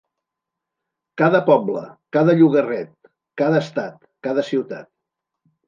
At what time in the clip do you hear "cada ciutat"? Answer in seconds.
4.31-4.93